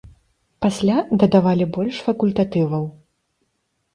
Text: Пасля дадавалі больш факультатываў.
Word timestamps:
Пасля 0.65 0.97
дадавалі 1.23 1.67
больш 1.75 1.95
факультатываў. 2.07 2.87